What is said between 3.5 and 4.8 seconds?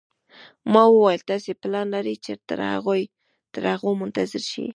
تر هغو منتظر شئ.